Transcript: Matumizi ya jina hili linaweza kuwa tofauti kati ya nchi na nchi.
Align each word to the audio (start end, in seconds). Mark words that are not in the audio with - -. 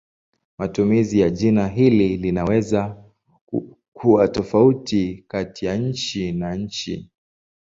Matumizi 0.57 1.19
ya 1.19 1.29
jina 1.29 1.67
hili 1.67 2.17
linaweza 2.17 3.03
kuwa 3.93 4.27
tofauti 4.27 5.25
kati 5.27 5.65
ya 5.65 5.75
nchi 5.77 6.31
na 6.31 6.55
nchi. 6.55 7.09